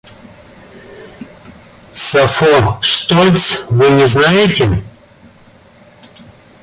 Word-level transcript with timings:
Сафо 1.93 2.79
Штольц 2.81 3.65
вы 3.69 3.87
не 3.91 4.07
знаете? 4.07 4.83